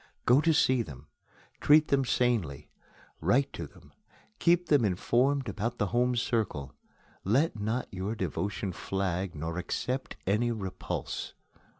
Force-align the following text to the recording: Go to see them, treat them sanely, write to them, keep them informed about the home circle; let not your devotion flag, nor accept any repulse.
Go 0.25 0.41
to 0.41 0.51
see 0.51 0.81
them, 0.81 1.09
treat 1.59 1.89
them 1.89 2.05
sanely, 2.05 2.71
write 3.19 3.53
to 3.53 3.67
them, 3.67 3.93
keep 4.39 4.65
them 4.65 4.83
informed 4.83 5.47
about 5.47 5.77
the 5.77 5.85
home 5.93 6.15
circle; 6.15 6.73
let 7.23 7.59
not 7.59 7.87
your 7.91 8.15
devotion 8.15 8.71
flag, 8.71 9.35
nor 9.35 9.59
accept 9.59 10.15
any 10.25 10.51
repulse. 10.51 11.35